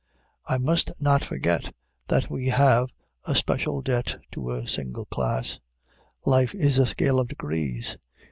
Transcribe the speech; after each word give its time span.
I 0.47 0.57
must 0.57 0.89
not 0.99 1.23
forget 1.23 1.75
that 2.07 2.27
we 2.27 2.47
have 2.47 2.91
a 3.27 3.35
special 3.35 3.83
debt 3.83 4.17
to 4.31 4.49
a 4.51 4.67
single 4.67 5.05
class. 5.05 5.59
Life 6.25 6.55
is 6.55 6.79
a 6.79 6.87
scale 6.87 7.19
of 7.19 7.27
degrees. 7.27 7.97